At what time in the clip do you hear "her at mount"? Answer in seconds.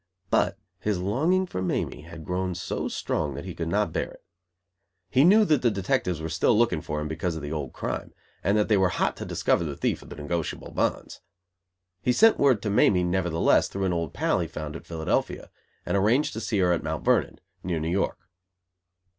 16.57-17.05